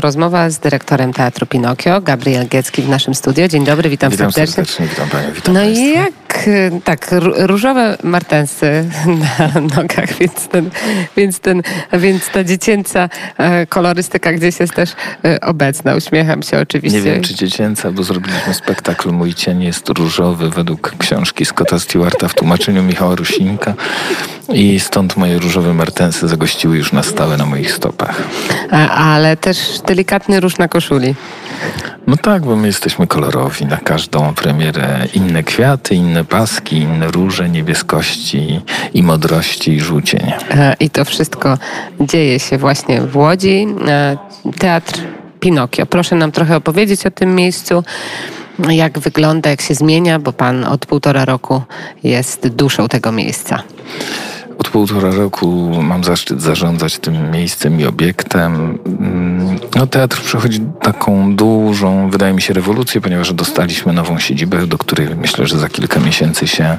Rozmowa 0.00 0.50
z 0.50 0.58
dyrektorem 0.58 1.12
Teatru 1.12 1.46
Pinokio, 1.46 2.00
Gabriel 2.00 2.48
Giecki 2.48 2.82
w 2.82 2.88
naszym 2.88 3.14
studio. 3.14 3.48
Dzień 3.48 3.64
dobry, 3.64 3.90
witam, 3.90 4.10
witam 4.10 4.32
serdecznie. 4.32 4.64
serdecznie. 4.64 4.86
Witam 4.86 5.08
Panią, 5.08 5.32
witam 5.34 5.54
No 5.54 5.64
i 5.64 5.92
jak, 5.94 6.48
y, 6.48 6.80
tak, 6.84 7.10
ró- 7.12 7.46
różowe 7.46 7.96
martensy 8.02 8.84
na 9.38 9.60
nogach, 9.60 10.12
więc, 10.20 10.48
ten, 10.48 10.70
więc, 11.16 11.40
ten, 11.40 11.62
więc 11.92 12.30
ta 12.30 12.44
dziecięca 12.44 13.08
e, 13.38 13.66
kolorystyka 13.66 14.32
gdzieś 14.32 14.60
jest 14.60 14.74
też 14.74 14.90
e, 15.24 15.40
obecna. 15.40 15.94
Uśmiecham 15.94 16.42
się 16.42 16.58
oczywiście. 16.58 16.98
Nie 16.98 17.04
wiem, 17.04 17.22
czy 17.22 17.34
dziecięca, 17.34 17.92
bo 17.92 18.02
zrobiliśmy 18.02 18.54
spektakl 18.54 19.10
Mój 19.10 19.34
cień 19.34 19.62
jest 19.62 19.88
różowy 19.88 20.50
według 20.50 20.94
książki 20.98 21.44
Scotta 21.44 21.78
Stewarta 21.78 22.28
w 22.28 22.34
tłumaczeniu 22.34 22.82
Michała 22.82 23.14
Rusinka 23.14 23.74
i 24.52 24.80
stąd 24.80 25.16
moje 25.16 25.38
różowe 25.38 25.74
martensy 25.74 26.28
zagościły 26.28 26.76
już 26.76 26.92
na 26.92 27.02
stałe 27.02 27.36
na 27.36 27.46
moich 27.46 27.72
stopach. 27.72 28.22
A, 28.70 28.88
ale 29.14 29.36
też 29.36 29.58
delikatny 29.88 30.40
róż 30.40 30.58
na 30.58 30.68
koszuli. 30.68 31.14
No 32.06 32.16
tak, 32.16 32.42
bo 32.42 32.56
my 32.56 32.66
jesteśmy 32.66 33.06
kolorowi. 33.06 33.66
Na 33.66 33.76
każdą 33.76 34.34
premierę 34.34 35.06
inne 35.14 35.42
kwiaty, 35.42 35.94
inne 35.94 36.24
paski, 36.24 36.76
inne 36.76 37.10
róże, 37.10 37.48
niebieskości 37.48 38.60
i 38.94 39.02
modrości 39.02 39.72
i 39.72 39.80
żółcienie. 39.80 40.38
E, 40.50 40.74
I 40.80 40.90
to 40.90 41.04
wszystko 41.04 41.58
dzieje 42.00 42.40
się 42.40 42.58
właśnie 42.58 43.00
w 43.00 43.16
Łodzi. 43.16 43.66
E, 43.88 44.16
Teatr 44.58 45.00
Pinokio. 45.40 45.86
Proszę 45.86 46.16
nam 46.16 46.32
trochę 46.32 46.56
opowiedzieć 46.56 47.06
o 47.06 47.10
tym 47.10 47.34
miejscu. 47.34 47.84
Jak 48.68 48.98
wygląda, 48.98 49.50
jak 49.50 49.60
się 49.60 49.74
zmienia, 49.74 50.18
bo 50.18 50.32
pan 50.32 50.64
od 50.64 50.86
półtora 50.86 51.24
roku 51.24 51.62
jest 52.04 52.48
duszą 52.48 52.88
tego 52.88 53.12
miejsca. 53.12 53.62
Od 54.68 54.72
półtora 54.72 55.10
roku 55.10 55.70
mam 55.82 56.04
zaszczyt 56.04 56.42
zarządzać 56.42 56.98
tym 56.98 57.30
miejscem 57.30 57.80
i 57.80 57.84
obiektem. 57.86 58.78
Mm, 58.86 59.58
No, 59.76 59.86
teatr 59.86 60.20
przechodzi 60.22 60.60
taką 60.82 61.36
dużą, 61.36 62.10
wydaje 62.10 62.32
mi 62.34 62.42
się, 62.42 62.54
rewolucję, 62.54 63.00
ponieważ 63.00 63.32
dostaliśmy 63.32 63.92
nową 63.92 64.18
siedzibę, 64.18 64.66
do 64.66 64.78
której 64.78 65.08
myślę, 65.16 65.46
że 65.46 65.58
za 65.58 65.68
kilka 65.68 66.00
miesięcy 66.00 66.46
się 66.48 66.78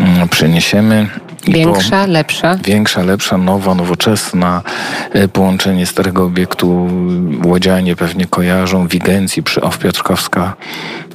mm, 0.00 0.28
przeniesiemy. 0.28 1.08
I 1.46 1.52
po- 1.52 1.58
Większa, 1.58 2.06
lepsza. 2.06 2.56
Większa, 2.64 3.02
lepsza, 3.02 3.38
nowa, 3.38 3.74
nowoczesna. 3.74 4.62
e, 5.12 5.28
Połączenie 5.28 5.86
starego 5.86 6.24
obiektu, 6.24 6.88
łodzianie 7.44 7.96
pewnie 7.96 8.26
kojarzą, 8.26 8.88
Wigencji 8.88 9.42
przy 9.42 9.60
Ow 9.60 9.78
Piotrkowska, 9.78 10.54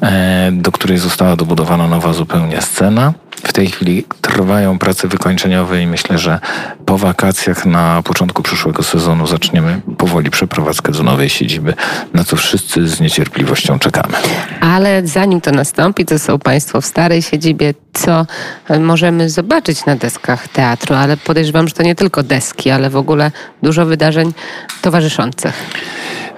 e, 0.02 0.50
do 0.54 0.72
której 0.72 0.98
została 0.98 1.36
dobudowana 1.36 1.88
nowa 1.88 2.14
zupełnie 2.14 2.62
scena. 2.62 3.14
W 3.44 3.54
tej 3.54 3.68
chwili 3.68 4.06
trwają 4.22 4.80
prace 4.80 5.08
wykończeniowe 5.08 5.82
i 5.82 5.88
myślę, 5.88 6.18
że 6.18 6.40
po 6.86 6.98
wakacjach 6.98 7.66
na 7.66 8.02
początku 8.04 8.44
przyszłego 8.44 8.84
sezonu 8.84 9.28
zaczniemy 9.28 9.82
powoli 9.98 10.30
przeprowadzkę 10.30 10.92
do 10.92 11.04
nowej 11.04 11.30
siedziby, 11.30 11.74
na 12.14 12.24
co 12.24 12.36
wszyscy 12.36 12.88
z 12.88 13.00
niecierpliwością 13.00 13.80
czekamy. 13.80 14.18
Ale 14.62 15.08
zanim 15.08 15.42
to 15.42 15.52
nastąpi, 15.52 16.06
to 16.06 16.20
są 16.20 16.40
Państwo 16.40 16.82
w 16.82 16.86
starej 16.86 17.22
siedzibie, 17.22 17.74
co 17.94 18.26
e, 18.70 18.80
możemy 18.80 19.30
zobaczyć 19.30 19.86
na 19.86 19.96
deskach 19.96 20.48
teatru, 20.48 20.96
ale 20.96 21.18
podejrzewam, 21.18 21.68
że 21.68 21.74
to 21.74 21.84
nie 21.84 21.96
tylko 21.96 22.24
deski, 22.24 22.72
ale 22.72 22.90
w 22.90 22.98
ogóle 22.98 23.32
dużo 23.64 23.86
wydarzeń 23.86 24.34
towarzyszących. 24.82 25.54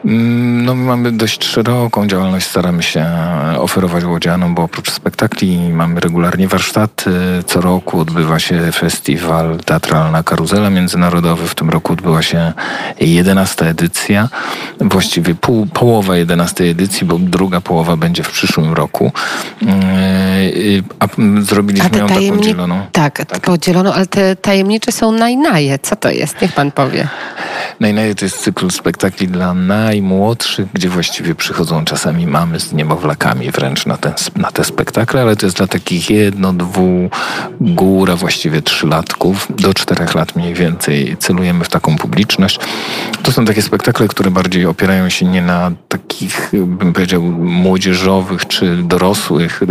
Mm, 0.08 0.47
No, 0.66 0.75
my 0.75 0.86
mamy 0.86 1.11
dość 1.11 1.44
szeroką 1.44 2.08
działalność, 2.08 2.47
staramy 2.47 2.83
się 2.83 3.05
oferować 3.58 4.03
łodzianom, 4.03 4.55
bo 4.55 4.64
oprócz 4.64 4.91
spektakli 4.91 5.69
mamy 5.69 5.99
regularnie 5.99 6.47
warsztaty. 6.47 7.11
Co 7.45 7.61
roku 7.61 7.99
odbywa 7.99 8.39
się 8.39 8.72
festiwal 8.72 9.58
Teatralna 9.66 10.23
Karuzela 10.23 10.69
Międzynarodowy. 10.69 11.47
W 11.47 11.55
tym 11.55 11.69
roku 11.69 11.94
odbyła 11.94 12.22
się 12.22 12.53
11 13.02 13.66
edycja, 13.69 14.30
właściwie 14.81 15.36
pół, 15.36 15.66
połowa 15.66 16.17
11 16.17 16.64
edycji, 16.64 17.08
bo 17.08 17.19
druga 17.19 17.61
połowa 17.61 17.95
będzie 17.97 18.23
w 18.23 18.31
przyszłym 18.31 18.73
roku. 18.73 19.11
Mm, 19.61 19.81
y, 20.42 20.83
A 20.99 21.08
mm, 21.17 21.44
zrobiliśmy 21.45 21.97
ją 21.99 22.08
taką 22.08 22.19
tajemni- 22.19 22.44
dzieloną. 22.44 22.81
Tak, 22.92 23.26
podzielono, 23.42 23.93
ale 23.93 24.05
te 24.05 24.36
tajemnicze 24.36 24.92
są 24.92 25.11
najnaje. 25.11 25.80
Co 25.80 25.95
to 25.95 26.10
jest? 26.10 26.42
Niech 26.42 26.52
pan 26.54 26.71
powie. 26.71 27.08
Najnaje 27.80 28.15
to 28.15 28.26
jest 28.26 28.37
cykl 28.42 28.70
spektakli 28.70 29.27
dla 29.27 29.54
najmłodszych, 30.02 30.67
gdzie 30.73 30.89
właściwie 30.89 31.35
przychodzą 31.35 31.85
czasami 31.85 32.27
mamy 32.27 32.59
z 32.59 32.73
niemowlakami 32.73 33.52
wręcz 33.52 33.85
na, 33.85 33.97
ten, 33.97 34.13
na 34.35 34.52
te 34.52 34.63
spektakle, 34.63 35.21
ale 35.21 35.35
to 35.35 35.45
jest 35.45 35.58
dla 35.58 35.67
takich 35.67 36.09
jedno, 36.09 36.53
dwu, 36.53 37.09
góra 37.61 38.15
właściwie 38.15 38.61
trzylatków, 38.61 39.47
do 39.49 39.73
czterech 39.73 40.15
lat 40.15 40.36
mniej 40.36 40.53
więcej 40.53 41.17
celujemy 41.19 41.63
w 41.63 41.69
taką 41.69 41.97
publiczność. 41.97 42.59
To 43.23 43.31
są 43.31 43.45
takie 43.45 43.61
spektakle, 43.61 44.07
które 44.07 44.31
bardziej 44.31 44.65
opierają 44.65 45.09
się 45.09 45.25
nie 45.25 45.41
na 45.41 45.71
takich, 46.17 46.52
bym 46.54 46.94
powiedział, 46.94 47.22
młodzieżowych 47.22 48.48
czy 48.48 48.78
dorosłych 48.83 49.61
y, 49.61 49.66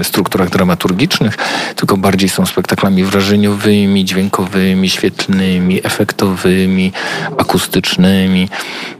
y, 0.00 0.04
strukturach 0.04 0.50
dramaturgicznych, 0.50 1.36
tylko 1.76 1.96
bardziej 1.96 2.28
są 2.28 2.46
spektaklami 2.46 3.04
wrażeniowymi, 3.04 4.04
dźwiękowymi, 4.04 4.90
świetlnymi, 4.90 5.80
efektowymi, 5.82 6.92
akustycznymi 7.38 8.48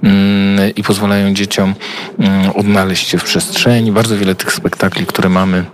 mm, 0.02 0.74
i 0.76 0.82
pozwalają 0.82 1.34
dzieciom 1.34 1.74
mm, 2.18 2.50
odnaleźć 2.50 3.08
się 3.08 3.18
w 3.18 3.24
przestrzeni. 3.24 3.92
Bardzo 3.92 4.16
wiele 4.16 4.34
tych 4.34 4.52
spektakli, 4.52 5.06
które 5.06 5.28
mamy, 5.28 5.64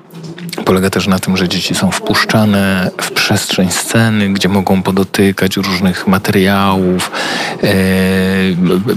polega 0.66 0.90
też 0.90 1.06
na 1.06 1.18
tym, 1.18 1.36
że 1.36 1.48
dzieci 1.48 1.74
są 1.74 1.90
wpuszczane 1.90 2.90
w 3.00 3.10
przestrzeń 3.10 3.70
sceny, 3.70 4.28
gdzie 4.28 4.48
mogą 4.48 4.82
podotykać 4.82 5.56
różnych 5.56 6.06
materiałów, 6.06 7.10
e, 7.62 7.66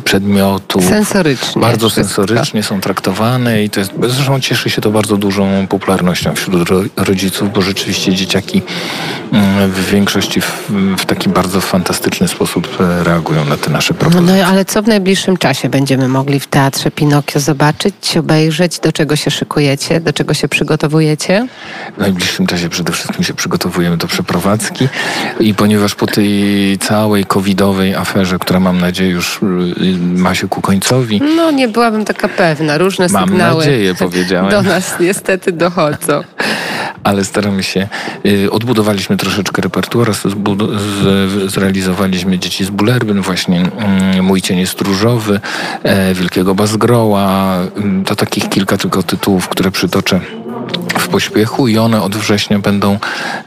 przedmiotów. 0.03 0.85
Sensorycznie. 0.85 1.61
Bardzo 1.61 1.89
sensorycznie 1.89 2.63
są 2.63 2.81
traktowane 2.81 3.63
i 3.63 3.69
to 3.69 3.79
jest, 3.79 3.91
zresztą 4.07 4.39
cieszy 4.39 4.69
się 4.69 4.81
to 4.81 4.91
bardzo 4.91 5.17
dużą 5.17 5.67
popularnością 5.67 6.35
wśród 6.35 6.69
ro, 6.69 6.81
rodziców, 6.97 7.53
bo 7.53 7.61
rzeczywiście 7.61 8.13
dzieciaki 8.15 8.61
mm, 9.33 9.71
w 9.71 9.89
większości 9.91 10.41
w, 10.41 10.69
w 10.97 11.05
taki 11.05 11.29
bardzo 11.29 11.61
fantastyczny 11.61 12.27
sposób 12.27 12.77
e, 12.81 13.03
reagują 13.03 13.45
na 13.45 13.57
te 13.57 13.69
nasze 13.71 13.93
No, 13.93 13.99
propozycje. 13.99 14.35
no 14.41 14.47
ale 14.47 14.65
co 14.65 14.81
w 14.81 14.87
najbliższym 14.87 15.37
czasie 15.37 15.69
będziemy 15.69 16.07
mogli 16.07 16.39
w 16.39 16.47
Teatrze 16.47 16.91
Pinokio 16.91 17.39
zobaczyć, 17.39 18.17
obejrzeć, 18.17 18.79
do 18.79 18.91
czego 18.91 19.15
się 19.15 19.31
szykujecie, 19.31 19.99
do 19.99 20.13
czego 20.13 20.33
się 20.33 20.47
przygotowujecie? 20.47 21.47
W 21.97 22.01
najbliższym 22.01 22.47
czasie 22.47 22.69
przede 22.69 22.91
wszystkim 22.91 23.23
się 23.23 23.33
przygotowujemy 23.33 23.97
do 23.97 24.07
przeprowadzki 24.07 24.87
i 25.39 25.53
ponieważ 25.53 25.95
po 25.95 26.07
tej 26.07 26.77
całej 26.77 27.25
covidowej 27.25 27.95
aferze, 27.95 28.39
która 28.39 28.59
mam 28.59 28.79
nadzieję 28.79 29.09
już 29.11 29.39
y, 29.43 29.97
ma 29.99 30.35
się 30.35 30.47
ku 30.47 30.61
końcowi, 30.61 31.21
No 31.35 31.51
nie 31.51 31.67
byłabym 31.67 32.05
taka 32.05 32.27
pewna. 32.27 32.77
Różne 32.77 33.07
Mam 33.11 33.29
sygnały 33.29 33.57
nadzieję, 33.65 33.95
powiedziałem. 33.95 34.51
do 34.51 34.61
nas 34.61 34.93
niestety 34.99 35.51
dochodzą. 35.51 36.21
ale 37.03 37.25
staramy 37.25 37.63
się. 37.63 37.87
y, 38.25 38.51
Odbudowaliśmy 38.51 39.17
troszeczkę 39.17 39.61
repertuar, 39.61 40.11
zrealizowaliśmy 41.47 42.39
Dzieci 42.39 42.65
z 42.65 42.69
Bulerbyn, 42.69 43.21
właśnie 43.21 43.59
mm, 43.59 44.25
Mój 44.25 44.41
cień 44.41 44.59
jest 44.59 44.81
różowy, 44.81 45.39
e, 45.83 46.13
Wielkiego 46.13 46.55
Bazgroła. 46.55 47.57
mm, 47.77 48.03
To 48.05 48.15
takich 48.15 48.49
kilka 48.49 48.77
tylko 48.77 49.03
tytułów, 49.03 49.47
które 49.49 49.71
przytoczę 49.71 50.19
w 50.99 51.07
pośpiechu 51.07 51.67
i 51.67 51.77
one 51.77 52.01
od 52.01 52.15
września 52.15 52.59
będą 52.59 52.99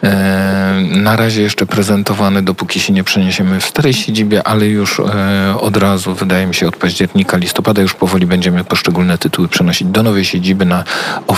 e, 0.02 0.82
na 0.90 1.16
razie 1.16 1.42
jeszcze 1.42 1.66
prezentowane, 1.66 2.42
dopóki 2.42 2.80
się 2.80 2.92
nie 2.92 3.04
przeniesiemy 3.04 3.60
w 3.60 3.64
starej 3.66 3.94
siedzibie, 3.94 4.46
ale 4.46 4.66
już 4.66 5.00
e, 5.00 5.56
od 5.60 5.76
razu, 5.76 6.14
wydaje 6.14 6.46
mi 6.46 6.54
się, 6.54 6.68
od 6.68 6.76
października, 6.76 7.36
listopada 7.36 7.82
już 7.82 7.94
powoli 7.94 8.26
będziemy 8.26 8.64
poszczególne 8.64 9.18
tytuły 9.18 9.48
przenosić 9.48 9.88
do 9.88 10.02
nowej 10.02 10.24
siedziby 10.24 10.64
na 10.64 10.84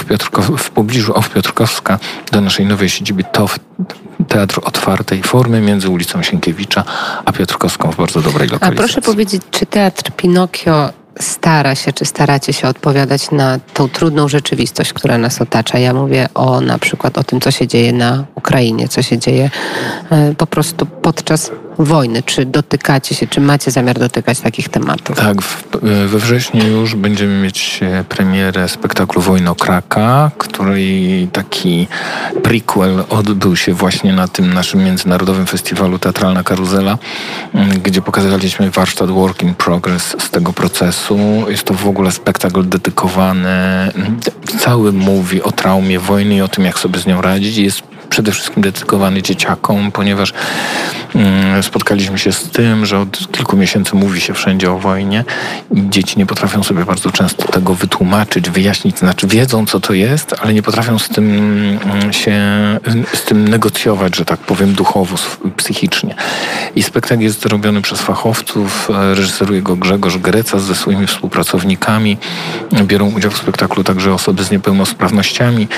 Piotrkow, 0.09 0.63
w 0.63 0.71
pobliżu 0.71 1.15
Ow 1.15 1.31
Piotrkowska, 1.31 1.99
do 2.33 2.41
naszej 2.41 2.67
nowej 2.67 2.89
siedziby 2.89 3.25
TOF, 3.25 3.59
Teatr 4.29 4.61
Otwartej 4.65 5.23
Formy 5.23 5.61
między 5.61 5.89
ulicą 5.89 6.23
Sienkiewicza 6.23 6.85
a 7.25 7.33
Piotrkowską 7.33 7.93
w 7.93 7.97
bardzo 7.97 8.21
dobrej 8.21 8.49
A 8.49 8.53
lokalizacji. 8.53 8.77
proszę 8.77 9.01
powiedzieć, 9.01 9.43
czy 9.51 9.67
Teatr 9.67 10.11
Pinokio 10.17 10.93
stara 11.21 11.75
się, 11.75 11.93
czy 11.93 12.05
staracie 12.05 12.53
się 12.53 12.69
odpowiadać 12.69 13.31
na 13.31 13.59
tą 13.75 13.89
trudną 13.89 14.29
rzeczywistość, 14.29 14.93
która 14.93 15.19
nas 15.19 15.41
otacza? 15.41 15.79
Ja 15.79 15.95
mówię 15.95 16.29
o 16.35 16.61
na 16.61 16.79
przykład 16.79 17.19
o 17.19 17.25
tym, 17.25 17.41
co 17.41 17.51
się 17.51 17.67
dzieje 17.67 17.93
na 17.93 18.25
Ukrainie, 18.35 18.89
co 18.89 19.03
się 19.03 19.19
dzieje 19.19 19.51
e, 20.11 20.35
po 20.35 20.47
prostu 20.47 20.87
podczas 20.87 21.51
wojny. 21.79 22.23
Czy 22.23 22.47
dotykacie 22.47 23.15
się, 23.15 23.27
czy 23.27 23.41
macie 23.41 23.71
zamiar 23.71 23.99
dotykać 23.99 24.41
takich 24.41 24.69
tematów? 24.69 25.17
Tak, 25.17 25.43
w, 25.43 25.67
we 26.07 26.19
wrześniu 26.19 26.67
już 26.67 26.95
będziemy 26.95 27.43
mieć 27.43 27.81
e, 27.83 28.05
premierę 28.05 28.69
spektaklu 28.69 29.23
Wojnokraka, 29.23 30.31
której 30.39 31.29
taki 31.33 31.89
prequel 32.43 33.05
odbył 33.11 33.57
się 33.57 33.75
właśnie 33.75 34.13
na 34.13 34.29
tym 34.29 34.55
naszym 34.55 34.85
międzynarodowym 34.85 35.47
festiwalu 35.47 35.99
Teatralna 35.99 36.43
Karuzela, 36.43 36.99
gdzie 37.83 38.03
pokazaliśmy 38.03 38.71
warsztat 38.71 39.11
Work 39.11 39.43
in 39.43 39.55
Progress 39.55 40.17
z 40.19 40.31
tego 40.31 40.53
procesu. 40.53 41.19
Jest 41.49 41.65
to 41.65 41.75
w 41.75 41.89
ogóle 41.89 42.13
spektakl 42.13 42.69
dedykowany, 42.69 43.49
cały 44.59 44.93
mówi 44.93 45.43
o 45.43 45.53
traumie 45.53 45.99
wojny 45.99 46.35
i 46.35 46.41
o 46.41 46.49
tym, 46.49 46.65
jak 46.65 46.79
sobie 46.79 46.99
z 46.99 47.07
nią 47.07 47.23
radzić. 47.23 47.57
Jest 47.57 47.83
przede 48.11 48.33
wszystkim 48.33 48.63
dedykowany 48.63 49.23
dzieciakom, 49.23 49.93
ponieważ 49.93 50.33
spotkaliśmy 51.63 52.19
się 52.19 52.33
z 52.33 52.51
tym, 52.51 52.87
że 52.87 52.99
od 52.99 53.33
kilku 53.33 53.57
miesięcy 53.57 53.97
mówi 53.97 54.21
się 54.21 54.35
wszędzie 54.35 54.71
o 54.71 54.79
wojnie 54.79 55.25
i 55.75 55.91
dzieci 55.91 56.19
nie 56.19 56.27
potrafią 56.27 56.63
sobie 56.63 56.85
bardzo 56.85 57.11
często 57.11 57.49
tego 57.49 57.75
wytłumaczyć, 57.75 58.51
wyjaśnić, 58.51 58.99
znaczy 58.99 59.27
wiedzą 59.27 59.67
co 59.67 59.81
to 59.81 59.93
jest, 59.93 60.35
ale 60.41 60.55
nie 60.55 60.63
potrafią 60.63 60.99
z 60.99 61.09
tym 61.09 61.25
mm, 61.85 62.13
się, 62.13 62.35
z 63.15 63.23
tym 63.25 63.49
negocjować, 63.49 64.17
że 64.17 64.25
tak 64.25 64.41
powiem, 64.41 64.73
duchowo, 64.73 65.17
psychicznie. 65.57 66.15
I 66.77 66.83
spektakl 66.83 67.23
jest 67.23 67.47
robiony 67.47 67.83
przez 67.83 68.01
fachowców, 68.01 68.91
e, 68.91 69.15
reżyseruje 69.15 69.63
go 69.63 69.77
Grzegorz 69.77 70.19
Greca 70.19 70.61
ze 70.61 70.75
swoimi 70.75 71.07
współpracownikami. 71.07 72.17
Biorą 72.83 73.13
udział 73.17 73.31
w 73.31 73.39
spektaklu 73.39 73.85
także 73.85 74.15
osoby 74.15 74.45
z 74.45 74.51
niepełnosprawnościami. 74.51 75.69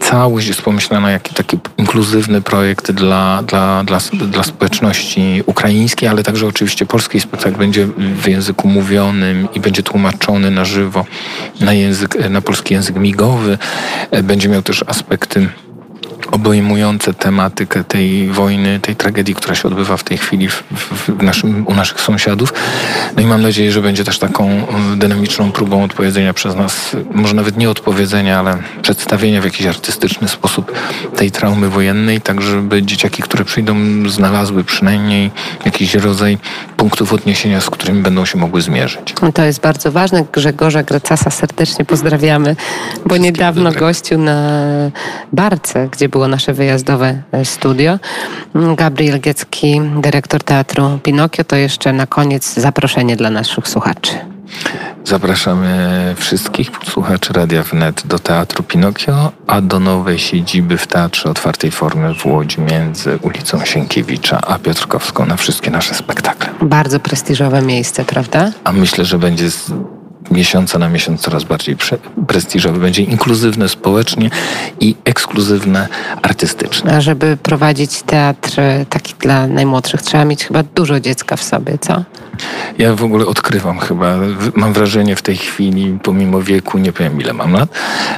Całość 0.00 0.46
jest 0.46 0.62
pomyślana 0.62 1.10
jak 1.10 1.28
taki 1.28 1.58
inkluzywny 1.78 2.42
projekt 2.42 2.92
dla, 2.92 3.42
dla, 3.42 3.84
dla, 3.84 3.98
dla 4.12 4.42
społeczności 4.42 5.15
ukraińskiej, 5.46 6.08
ale 6.08 6.22
także 6.22 6.46
oczywiście 6.46 6.86
polski 6.86 7.20
spektakl 7.20 7.58
będzie 7.58 7.86
w 7.96 8.28
języku 8.28 8.68
mówionym 8.68 9.48
i 9.54 9.60
będzie 9.60 9.82
tłumaczony 9.82 10.50
na 10.50 10.64
żywo 10.64 11.04
na, 11.60 11.72
język, 11.72 12.30
na 12.30 12.40
polski 12.40 12.74
język 12.74 12.96
migowy. 12.96 13.58
Będzie 14.22 14.48
miał 14.48 14.62
też 14.62 14.84
aspekty 14.86 15.48
obejmujące 16.30 17.14
tematykę 17.14 17.84
tej 17.84 18.28
wojny, 18.28 18.80
tej 18.80 18.96
tragedii, 18.96 19.34
która 19.34 19.54
się 19.54 19.68
odbywa 19.68 19.96
w 19.96 20.04
tej 20.04 20.18
chwili 20.18 20.48
w, 20.48 20.62
w 21.08 21.22
naszym, 21.22 21.66
u 21.66 21.74
naszych 21.74 22.00
sąsiadów. 22.00 22.52
No 23.16 23.22
i 23.22 23.26
mam 23.26 23.42
nadzieję, 23.42 23.72
że 23.72 23.82
będzie 23.82 24.04
też 24.04 24.18
taką 24.18 24.44
um, 24.44 24.98
dynamiczną 24.98 25.52
próbą 25.52 25.84
odpowiedzenia 25.84 26.34
przez 26.34 26.56
nas, 26.56 26.96
może 27.10 27.34
nawet 27.34 27.56
nie 27.56 27.70
odpowiedzenia, 27.70 28.38
ale 28.38 28.58
przedstawienia 28.82 29.40
w 29.40 29.44
jakiś 29.44 29.66
artystyczny 29.66 30.28
sposób 30.28 30.72
tej 31.16 31.30
traumy 31.30 31.68
wojennej, 31.68 32.20
tak 32.20 32.42
żeby 32.42 32.82
dzieciaki, 32.82 33.22
które 33.22 33.44
przyjdą, 33.44 33.76
znalazły 34.08 34.64
przynajmniej 34.64 35.30
jakiś 35.64 35.94
rodzaj 35.94 36.38
punktów 36.76 37.12
odniesienia, 37.12 37.60
z 37.60 37.70
którymi 37.70 38.02
będą 38.02 38.24
się 38.24 38.38
mogły 38.38 38.62
zmierzyć. 38.62 39.14
To 39.34 39.44
jest 39.44 39.60
bardzo 39.60 39.92
ważne. 39.92 40.24
Grzegorza 40.32 40.82
Grecasa 40.82 41.30
serdecznie 41.30 41.84
pozdrawiamy, 41.84 42.56
bo 43.06 43.16
niedawno 43.16 43.64
dobrego. 43.64 43.86
gościł 43.86 44.18
na 44.18 44.60
Barce, 45.32 45.88
gdzie 45.92 46.08
było 46.16 46.28
nasze 46.28 46.52
wyjazdowe 46.52 47.22
e, 47.32 47.44
studio. 47.44 47.98
Gabriel 48.76 49.20
Giecki, 49.20 49.80
dyrektor 50.00 50.42
teatru 50.42 50.98
Pinokio, 51.02 51.44
to 51.44 51.56
jeszcze 51.56 51.92
na 51.92 52.06
koniec 52.06 52.54
zaproszenie 52.54 53.16
dla 53.16 53.30
naszych 53.30 53.68
słuchaczy. 53.68 54.12
Zapraszamy 55.04 56.14
wszystkich 56.18 56.70
słuchaczy 56.84 57.32
Radia 57.32 57.62
Wnet 57.62 58.06
do 58.06 58.18
Teatru 58.18 58.62
Pinokio, 58.62 59.32
a 59.46 59.60
do 59.60 59.80
nowej 59.80 60.18
siedziby 60.18 60.78
w 60.78 60.86
Teatrze 60.86 61.30
Otwartej 61.30 61.70
Formy 61.70 62.14
w 62.14 62.26
Łodzi 62.26 62.60
między 62.60 63.18
ulicą 63.22 63.64
Sienkiewicza 63.64 64.40
a 64.40 64.58
Piotrkowską 64.58 65.26
na 65.26 65.36
wszystkie 65.36 65.70
nasze 65.70 65.94
spektakle. 65.94 66.48
Bardzo 66.62 67.00
prestiżowe 67.00 67.62
miejsce, 67.62 68.04
prawda? 68.04 68.52
A 68.64 68.72
myślę, 68.72 69.04
że 69.04 69.18
będzie 69.18 69.50
miesiąca 70.30 70.78
na 70.78 70.88
miesiąc 70.88 71.20
coraz 71.20 71.44
bardziej 71.44 71.76
pre 71.76 71.98
prestiżowy. 72.26 72.78
Będzie 72.80 73.02
inkluzywne 73.02 73.68
społecznie 73.68 74.30
i 74.80 74.94
ekskluzywne 75.04 75.88
artystycznie. 76.22 76.90
A 76.92 77.00
żeby 77.00 77.36
prowadzić 77.42 78.02
teatr 78.02 78.56
taki 78.90 79.14
dla 79.20 79.46
najmłodszych, 79.46 80.02
trzeba 80.02 80.24
mieć 80.24 80.44
chyba 80.44 80.62
dużo 80.62 81.00
dziecka 81.00 81.36
w 81.36 81.42
sobie, 81.42 81.78
co? 81.78 82.04
Ja 82.78 82.94
w 82.94 83.04
ogóle 83.04 83.26
odkrywam 83.26 83.78
chyba, 83.78 84.16
mam 84.54 84.72
wrażenie 84.72 85.16
w 85.16 85.22
tej 85.22 85.36
chwili, 85.36 85.98
pomimo 86.02 86.42
wieku, 86.42 86.78
nie 86.78 86.92
powiem 86.92 87.20
ile 87.20 87.32
mam 87.32 87.52
lat, 87.52 87.68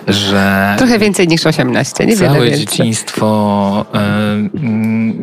że... 0.08 0.74
Trochę 0.78 0.98
więcej 0.98 1.28
niż 1.28 1.46
18, 1.46 2.06
nie 2.06 2.16
Całe 2.16 2.40
więcej. 2.40 2.66
dzieciństwo, 2.66 3.86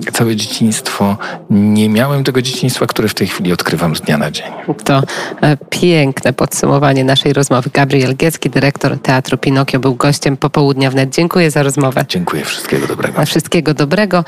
e, 0.08 0.12
całe 0.12 0.36
dzieciństwo, 0.36 1.18
nie 1.50 1.90
miałem 1.90 2.24
tego 2.24 2.42
dzieciństwa, 2.42 2.86
które 2.88 3.08
w 3.08 3.14
tej 3.14 3.28
chwili 3.28 3.54
odkrywam 3.54 3.96
z 3.96 4.02
dnia 4.02 4.18
na 4.18 4.32
dzień. 4.32 4.48
To 4.84 5.02
e, 5.42 5.58
piękne 5.70 6.34
podsumowanie 6.34 7.04
naszej 7.04 7.34
rozmowy. 7.34 7.70
Gabriel 7.74 8.16
Giecki, 8.16 8.50
dyrektor 8.50 9.00
Teatru 9.00 9.38
Pinokio, 9.38 9.80
był 9.80 9.96
gościem 9.96 10.38
popołudnia 10.38 10.92
wnet. 10.92 11.10
Dziękuję 11.10 11.52
za 11.52 11.64
rozmowę. 11.64 12.06
Dziękuję, 12.10 12.46
wszystkiego 12.46 12.88
dobrego. 12.88 13.26
Wszystkiego 13.26 13.74
dobrego. 13.74 14.24